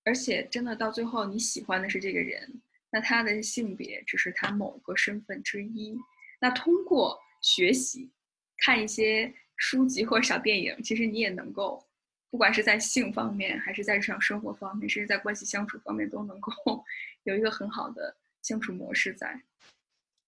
[0.03, 2.61] 而且真的到最后你喜欢的是这个人，
[2.93, 5.97] 那他的性别只是他某个身份之一。
[6.39, 8.11] 那通过学习、
[8.59, 11.83] 看一些书籍或者小电影，其实你也能够，
[12.29, 16.51] 不管是在性方面，还是在日常生活方面，甚至在关系相处方面，都能够
[17.23, 19.41] 有一个很好的相处模式在。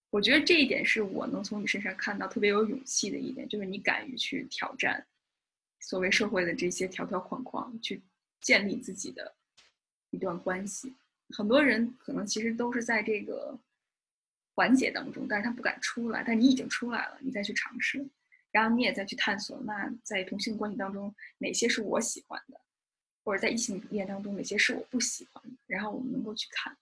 [0.10, 5.06] 我觉得这一点是我能从你身上看到特别有勇气的一点，就是你敢于去挑战
[5.82, 8.02] 所谓社会的这些条条框框，去
[8.42, 9.36] 建立自己的
[10.10, 10.96] 一段关系。
[11.30, 13.58] 很多人可能其实都是在这个
[14.54, 16.24] 环节当中，但是他不敢出来。
[16.26, 18.06] 但你已经出来了，你再去尝试，
[18.52, 19.60] 然后你也再去探索。
[19.62, 22.60] 那在同性关系当中，哪些是我喜欢的，
[23.24, 26.78] 或者在异性恋当中哪些是我不喜欢的，然后我们能够去看。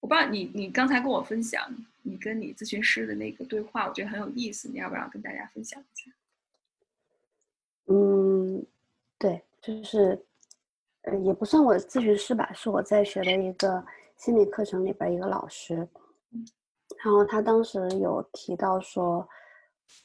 [0.00, 6.10] 我不知道你，你刚才跟我分享你跟你咨询师的那个对话，我觉得很有意思，你要不要跟大家分享一下？
[7.86, 8.66] 嗯，
[9.18, 10.24] 对，就是，
[11.02, 13.84] 呃，也不算我咨询师吧，是我在学的一个
[14.16, 15.76] 心理课程里边一个老师，
[17.04, 19.28] 然后他当时有提到说，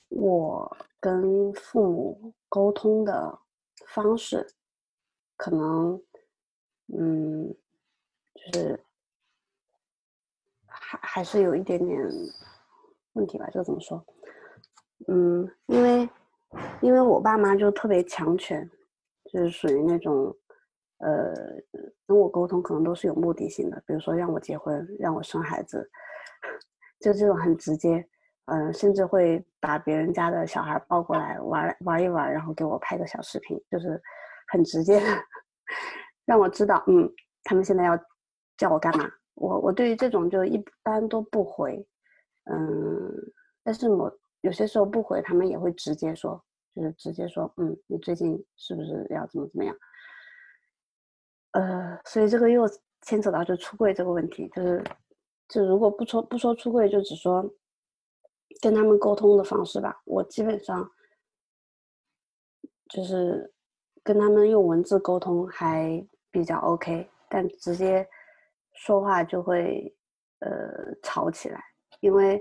[0.10, 3.40] 我跟父母沟通的
[3.88, 4.46] 方式，
[5.36, 6.02] 可能，
[6.98, 7.56] 嗯，
[8.34, 8.84] 就是。
[10.90, 12.00] 还还是有一点点
[13.12, 14.02] 问题吧，这个怎么说？
[15.10, 16.10] 嗯，因为
[16.80, 18.70] 因为我爸妈就特别强权，
[19.26, 20.34] 就是属于那种，
[21.00, 21.34] 呃，
[22.08, 25.88] 跟我沟通可能都是有目的性的，比如说让我结婚，让我生孩子，
[27.00, 28.04] 就这种很直接，
[28.46, 34.02] 嗯，甚至会把别人家的小孩抱过来玩玩一玩，然后给我拍个小视频，就是
[34.52, 35.00] 很直接，
[36.26, 37.08] 让我知道，嗯，
[37.44, 37.98] 他们现在要
[38.58, 39.10] 叫我干嘛。
[39.36, 41.88] 我我对于这种就一般都不回，
[42.46, 43.14] 嗯，
[43.64, 49.76] 但是我有些时候不回，他们也会直接说，就是直接说，嗯，你最近是不是要怎么怎么样？
[51.52, 52.68] 呃，所以这个又
[53.02, 54.84] 牵扯到就出柜这个问题，就是，
[55.48, 57.44] 就如果不说不说出柜，就只说
[58.62, 60.90] 跟他们沟通的方式吧，我基本上
[62.90, 63.54] 就是
[64.04, 68.08] 跟他们用文字沟通还比较 OK，但直接。
[68.80, 69.92] 说话就会，
[70.38, 71.60] 呃，吵起来，
[72.00, 72.38] 因为，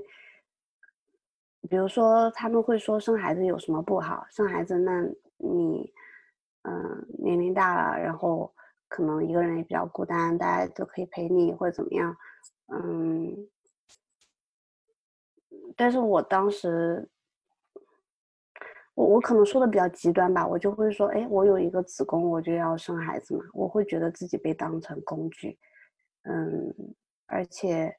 [1.66, 4.26] 比如说他们会说生孩子有什么不好？
[4.28, 5.00] 生孩子，那
[5.38, 5.90] 你，
[6.64, 8.54] 嗯，年龄大了，然后
[8.88, 12.16] 可能一个人也比较孤单，大家都可以陪你或者怎么样，
[12.68, 13.48] 嗯，
[15.74, 17.08] 但是我当时，
[18.94, 25.58] 我我可能说的比较极端吧，我就会说，哎，我有一个子宫，我就要生孩子嘛，我会觉得自己被当成工具。
[26.22, 26.74] 嗯，
[27.26, 27.94] 而且，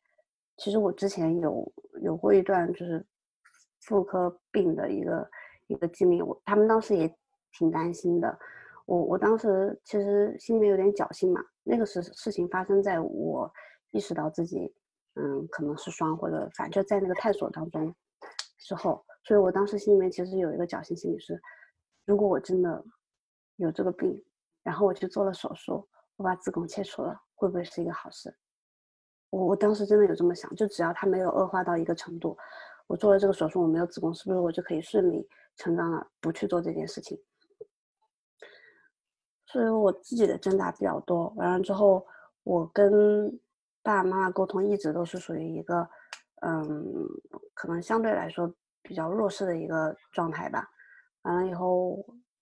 [0.57, 1.71] 其实我之前有
[2.01, 3.05] 有过一段就是
[3.81, 5.29] 妇科病的一个
[5.67, 7.13] 一个经历，我他们当时也
[7.51, 8.39] 挺担心的。
[8.87, 13.51] 我我当时其实心里面有点侥幸嘛，那个事事情发生在我
[13.91, 14.73] 意识到自己
[15.15, 17.93] 嗯可能是双或者反正就在那个探索当中
[18.59, 21.37] 之后，所以我当时心里面其实有一个侥幸心理是，
[22.05, 22.81] 如果我真的
[23.57, 24.23] 有这个病，
[24.63, 28.33] 然后我去做了手术，我把子宫切除了，会不会是一个好事？
[29.31, 32.37] 我我当时真的有这么想，就只要它没有恶化到一个程度，
[32.87, 37.21] 我做了这个手术，我没有子宫，是不是我就可以顺理成章的不去做这件事情？
[39.47, 41.33] 所以我自己的挣扎比较多。
[41.37, 42.05] 完了之后，
[42.43, 43.29] 我跟
[43.81, 45.87] 爸爸妈妈沟通一直都是属于一个，
[46.41, 46.93] 嗯，
[47.53, 50.69] 可能相对来说比较弱势的一个状态吧。
[51.21, 51.97] 完了以后，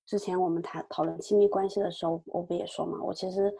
[0.07, 3.53] 之前我们谈讨论亲密关系的时候，我不也说嘛，我其实，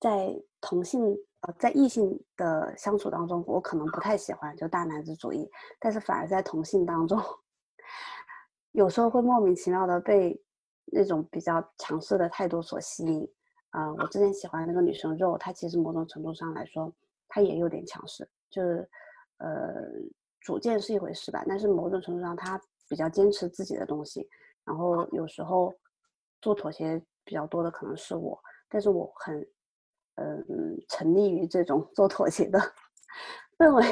[0.00, 5.46] 在同性呃在异性的相处当中，我可能不太喜欢就大男子主义，
[5.78, 7.20] 但是反而在同性当中，
[8.72, 10.42] 有时候会莫名其妙的被。
[10.86, 13.26] 那种比较强势的态度所吸引，
[13.70, 16.92] 啊，我之前喜欢那个女生肉，她其实某种程度上来说，
[17.28, 18.88] 她也有点强势，就是，
[19.38, 19.72] 呃，
[20.40, 24.28] 主见是一回事吧，但是某种程度上她比较坚持自己的东西，
[24.64, 25.72] 然后有时候
[26.40, 29.40] 做妥协比较多的可能是我，但是我很，
[30.16, 30.44] 嗯，
[30.88, 32.58] 沉溺于这种 做妥协的
[33.56, 33.84] 氛围，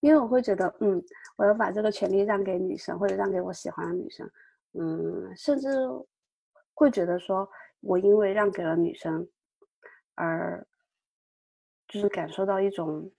[0.00, 1.02] 因为我会觉得，嗯，
[1.36, 4.30] 我要把这个权利让给女生，或者让给我喜欢的女生，
[4.74, 5.68] 嗯，甚至。
[6.74, 7.48] 会觉得说，
[7.80, 9.28] 我因为让给了女生，
[10.14, 10.66] 而
[11.88, 13.10] 就是感受到一种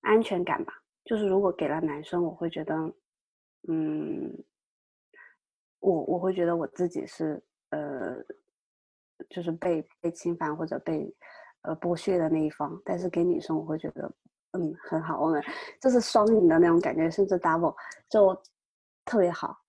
[0.00, 0.72] 安全感吧。
[1.04, 2.74] 就是如果给了男生，我会觉得，
[3.68, 4.44] 嗯，
[5.80, 8.16] 我我会觉得我自己是呃，
[9.28, 11.14] 就是被被侵犯或者被
[11.62, 12.80] 呃剥削的那一方。
[12.84, 14.10] 但是给女生，我会觉得，
[14.52, 15.42] 嗯，很好，我们
[15.80, 17.76] 就是双赢的那种感觉，甚至 double
[18.08, 18.34] 就
[19.04, 19.63] 特别好。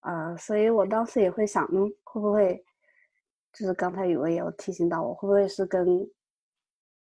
[0.00, 2.64] 呃，所以我当时也会想，嗯，会不会
[3.52, 6.08] 就是刚才雨薇也有提醒到我，会不会是跟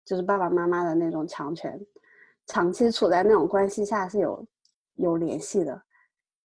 [0.05, 1.79] 就是爸爸妈妈的那种强权，
[2.47, 4.47] 长期处在那种关系下是有
[4.95, 5.83] 有联系的，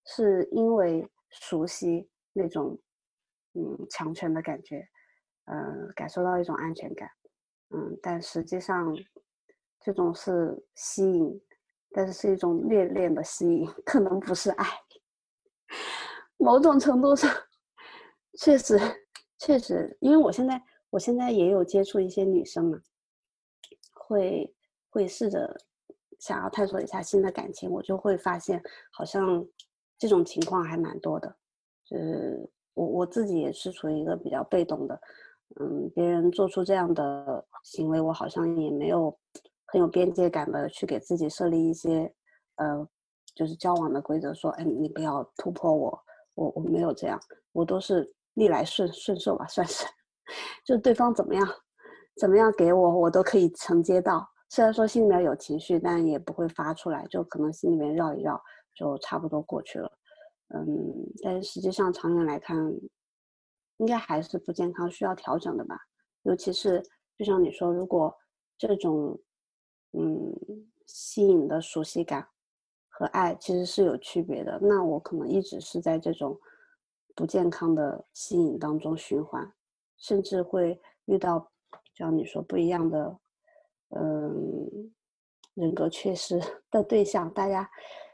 [0.06, 2.78] 是因为熟悉那种
[3.54, 4.86] 嗯强权的感觉，
[5.46, 7.10] 嗯，感受到一种安全感，
[7.70, 8.94] 嗯，但实际上
[9.80, 11.42] 这种是吸引，
[11.92, 14.66] 但是是一种恋恋的吸引，可能不是爱。
[16.42, 17.30] 某种程度上，
[18.40, 18.80] 确实，
[19.38, 22.80] 确实，因为我现在，我现在也有接触一些女生嘛，
[23.94, 24.52] 会
[24.90, 25.56] 会试着
[26.20, 29.46] 想要探索一下新的感情，我就会发现，好像
[30.00, 31.36] 这种情况还蛮多的。
[31.86, 35.00] 就是我我自己也是处于一个比较被动的，
[35.60, 39.16] 嗯，别人做出这样的行为，我好像也没有
[39.68, 42.12] 很有边界感的去给自己设立一些，
[42.56, 42.88] 呃，
[43.36, 46.04] 就是交往的规则，说，哎，你不要突破我。
[46.36, 47.20] 我我没有这样，
[47.52, 49.86] 我都是逆来顺顺受吧，算是，
[50.66, 51.48] 就对方怎么样，
[52.20, 54.28] 怎么样给我，我都可以承接到。
[54.50, 58.42] 虽然说心里面有情绪，但也不会发出来，就可能心里面绕一绕，
[58.76, 59.92] 就差不多过去了。
[60.54, 60.66] 嗯，
[61.24, 62.58] 但实际上长远来看，
[63.78, 65.78] 应该还是不健康，需要调整的吧。
[66.24, 66.84] 尤其是
[67.18, 68.14] 就像你说，如果
[68.58, 69.18] 这种
[69.94, 70.34] 嗯
[70.86, 72.28] 吸引的熟悉感。
[73.02, 74.60] 和爱其实是有区别的。
[74.62, 76.40] 那我可能一直是在这种
[77.16, 79.52] 不健康的吸引当中循环，
[79.98, 81.52] 甚至会遇到
[81.96, 83.18] 像你说不一样的，
[83.96, 84.94] 嗯，
[85.56, 87.28] 人格缺失 的对象。
[87.34, 87.68] 大家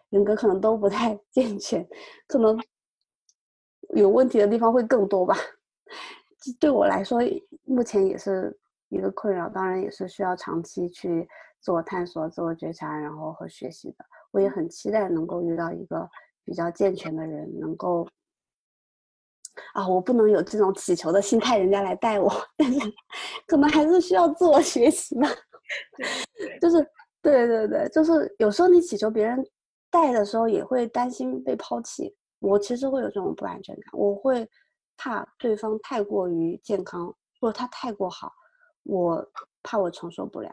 [0.08, 1.86] 人格可能都不太 健全，
[2.26, 2.58] 可能
[3.90, 5.36] 有问题的地方会更多吧。
[6.62, 7.20] 对我来说，
[7.66, 9.50] 目前也是一个困扰。
[9.50, 11.28] 当然，也是需要长期去
[11.60, 14.06] 自我探索、自我觉察，然后和学习的。
[14.32, 16.10] 我也很期待能够遇到一个
[16.44, 18.08] 比较健全的人，能够
[19.74, 22.80] 啊，我不能有这种乞求的心态，人家来带我， 但是
[23.48, 25.28] 可能还是需要自我学习吧。
[26.62, 26.78] 就是
[27.22, 29.44] 对对对，就是有时候你祈求别人
[29.90, 32.16] 带的时候，也会担心被抛弃。
[32.40, 34.48] 我其实会有这种不安全感，我会
[34.96, 38.32] 怕对方太过于健康，或者他太过好，
[38.84, 39.28] 我
[39.64, 40.52] 怕我承受不了，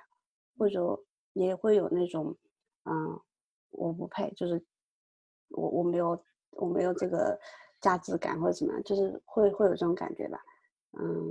[0.59, 0.99] 或者
[1.35, 2.35] 也会有那种
[2.85, 3.20] 嗯。
[3.75, 4.64] 我不配，就是
[5.49, 7.39] 我我没有我没有这个
[7.81, 10.43] 价值感或者怎么样，就是会会有这种感觉吧，
[10.93, 11.31] 嗯，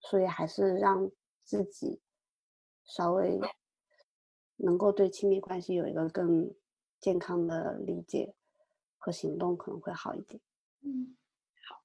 [0.00, 1.10] 所以还是让
[1.44, 2.00] 自己
[2.84, 3.38] 稍微
[4.56, 6.54] 能够对亲密关系有一个更
[7.00, 8.34] 健康的理解
[8.98, 10.40] 和行动，可能会好一点。
[10.82, 11.16] 嗯，
[11.68, 11.82] 好，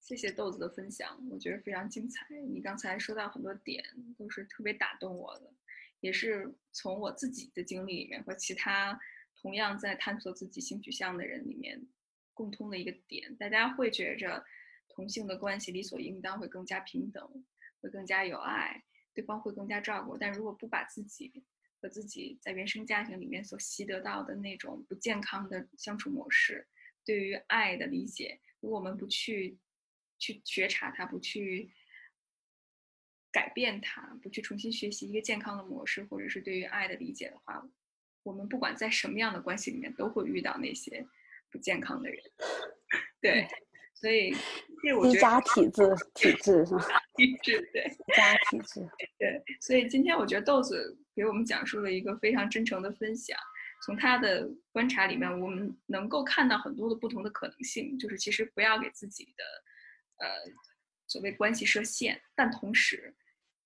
[0.00, 2.26] 谢谢豆子的分享，我觉得非常精彩。
[2.48, 3.84] 你刚才说到很多点，
[4.16, 5.52] 都是特别打动我的。
[6.04, 9.00] 也是从我自己的经历里面和其他
[9.40, 11.82] 同样在探索自己性取向的人里面
[12.34, 14.44] 共通的一个点，大家会觉着
[14.90, 17.26] 同性的关系理所应当会更加平等，
[17.80, 18.84] 会更加有爱，
[19.14, 20.18] 对方会更加照顾。
[20.18, 21.42] 但如果不把自己
[21.80, 26.68] 和自己在原生家庭里面所习得到的那种不健康的相处模式，
[27.02, 29.58] 对于爱的理解，如果我们不去
[30.18, 31.72] 去觉察它，不去
[33.34, 37.68] 改变它，不去重新学习一个健康的模式，或者是对于爱的理解的话，
[38.22, 41.04] 我们不管在什么样的关系里面，都会遇到那些
[41.50, 42.22] 不健康的人。
[43.20, 43.48] 对，
[43.92, 44.32] 所以
[44.80, 45.82] 这我觉得低加体质
[46.14, 47.02] 体质是吧？
[47.16, 47.82] 体质对。
[47.88, 48.88] 低加体质。
[49.18, 53.36] 对，所以今天我觉得豆子给我们讲述了一个非常真诚的分享。
[53.84, 57.98] 从他的观察里面，我们能够看到很多的不同的可能性。
[57.98, 59.44] 就是其实不要给自己的
[60.24, 60.28] 呃
[61.08, 63.12] 所谓关系设限，但同时。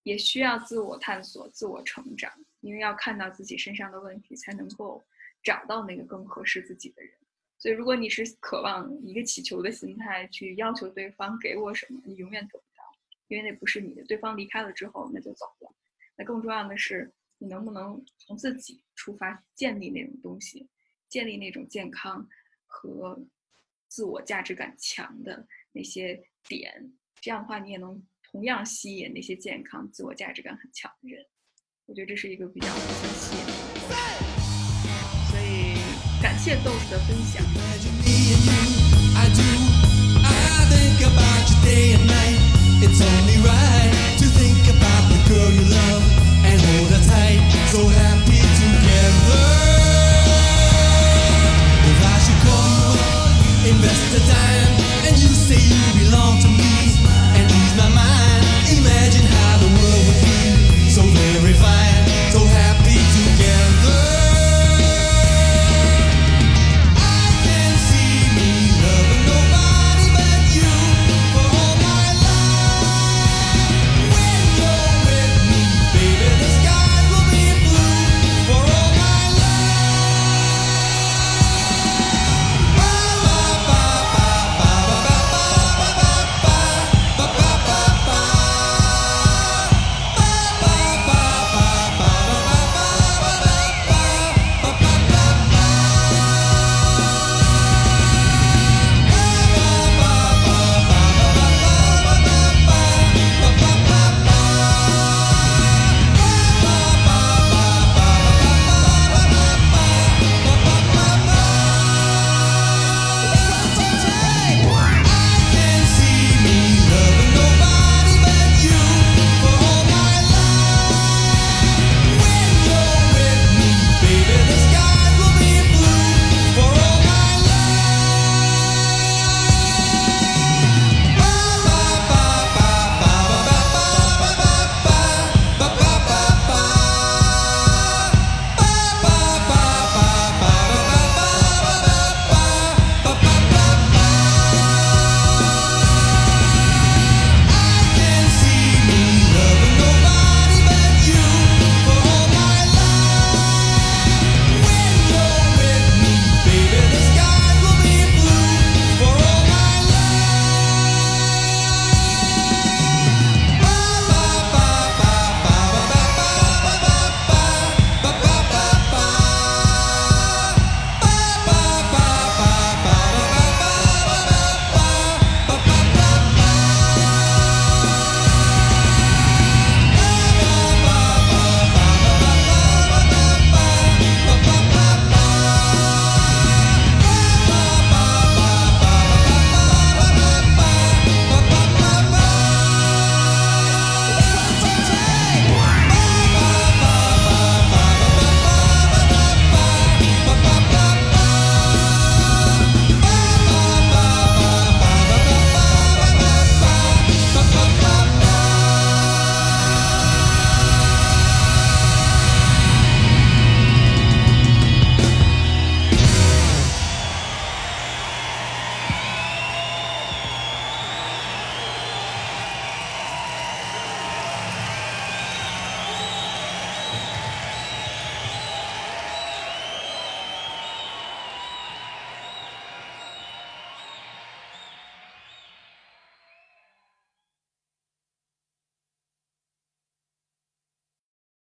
[0.08, 5.04] 也需要自我探索、自我成长，因为要看到自己身上的问题，才能够
[5.42, 7.12] 找到那个更合适自己的人。
[7.58, 12.82] 所以，如果你是渴望一个祈求的心态去要求对方给我什么，你永远得不到，
[13.28, 14.02] 因为那不是你的。
[14.06, 15.74] 对方离开了之后，那就走了。
[16.16, 20.66] 那更重要的是，你能不能从自己出发建立那种东西，
[21.06, 22.26] 建立那种健康
[22.66, 23.20] 和
[23.88, 26.90] 自我价值感强的那些点？
[27.20, 28.02] 这样的话，你也能。
[28.30, 31.24] 同样吸引那些健康自我价值感很强的人。
[31.86, 32.78] 我觉得这是一个比较互
[33.14, 33.52] 吸引的
[35.30, 35.74] 所以
[36.22, 37.42] 感谢豆子的分享。
[53.68, 54.72] Invest the time
[55.04, 56.68] and you say you belong to me.
[61.48, 61.87] revive.